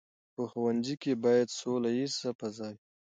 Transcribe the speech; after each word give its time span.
په 0.33 0.41
ښوونځي 0.51 0.95
کې 1.03 1.13
باید 1.23 1.55
سوله 1.59 1.89
ییزه 1.97 2.29
فضا 2.39 2.67
وي. 2.73 2.79